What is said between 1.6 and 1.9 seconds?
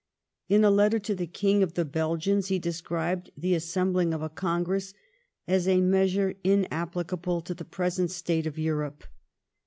of the